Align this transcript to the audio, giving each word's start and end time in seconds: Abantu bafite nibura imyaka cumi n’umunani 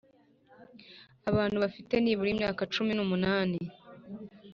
Abantu 1.29 1.57
bafite 1.63 1.93
nibura 1.99 2.29
imyaka 2.35 2.61
cumi 2.73 2.91
n’umunani 2.95 3.57